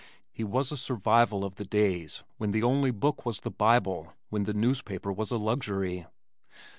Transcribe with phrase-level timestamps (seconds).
[0.31, 4.45] He was a survival of the days when the only book was the Bible, when
[4.45, 6.07] the newspaper was a luxury.